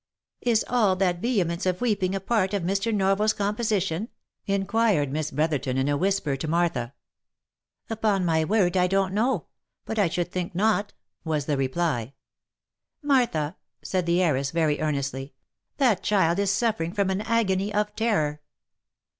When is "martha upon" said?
6.47-8.25